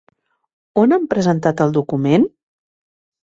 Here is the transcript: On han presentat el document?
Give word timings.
On 0.83 0.95
han 0.95 1.03
presentat 1.11 1.63
el 1.65 1.75
document? 1.77 2.25